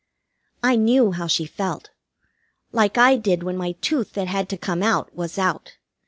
I 0.63 0.77
knew 0.77 1.11
how 1.11 1.27
she 1.27 1.45
felt. 1.45 1.91
Like 2.71 2.97
I 2.97 3.17
did 3.17 3.43
when 3.43 3.55
my 3.55 3.73
tooth 3.73 4.13
that 4.13 4.27
had 4.27 4.49
to 4.49 4.57
come 4.57 4.81
out 4.81 5.13
was 5.13 5.37
out. 5.37 5.77